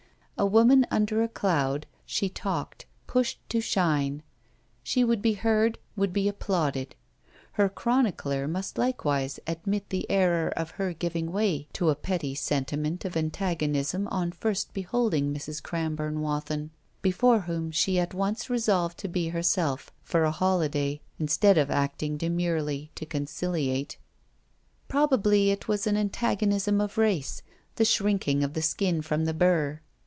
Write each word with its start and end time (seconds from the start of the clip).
A 0.37 0.45
woman 0.47 0.87
under 0.89 1.21
a 1.21 1.27
cloud, 1.27 1.85
she 2.03 2.27
talked, 2.27 2.87
pushed 3.05 3.39
to 3.49 3.61
shine; 3.61 4.23
she 4.81 5.03
would 5.03 5.21
be 5.21 5.33
heard, 5.33 5.77
would 5.95 6.11
be 6.11 6.27
applauded. 6.27 6.95
Her 7.51 7.69
chronicler 7.69 8.47
must 8.47 8.75
likewise 8.79 9.39
admit 9.45 9.89
the 9.89 10.09
error 10.09 10.47
of 10.49 10.71
her 10.81 10.93
giving 10.93 11.31
way 11.31 11.67
to 11.73 11.91
a 11.91 11.95
petty 11.95 12.33
sentiment 12.33 13.05
of 13.05 13.15
antagonism 13.15 14.07
on 14.07 14.31
first 14.31 14.73
beholding 14.73 15.31
Mrs. 15.31 15.61
Cramborne 15.61 16.21
Wathin, 16.21 16.71
before 17.03 17.41
whom 17.41 17.69
she 17.69 17.99
at 17.99 18.15
once 18.15 18.49
resolved 18.49 18.97
to 18.97 19.07
be 19.07 19.27
herself, 19.27 19.91
for 20.01 20.23
a 20.23 20.31
holiday, 20.31 21.01
instead 21.19 21.59
of 21.59 21.69
acting 21.69 22.17
demurely 22.17 22.89
to 22.95 23.05
conciliate. 23.05 23.99
Probably 24.87 25.51
it 25.51 25.67
was 25.67 25.85
an 25.85 25.97
antagonism 25.97 26.81
of 26.81 26.97
race, 26.97 27.43
the 27.75 27.85
shrinking 27.85 28.43
of 28.43 28.55
the 28.55 28.63
skin 28.63 29.03
from 29.03 29.25
the 29.25 29.35
burr. 29.35 29.81